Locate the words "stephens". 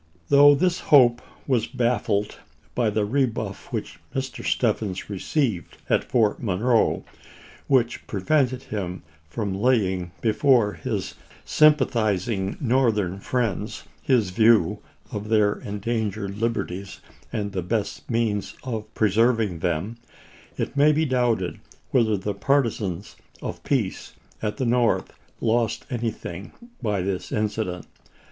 4.43-5.11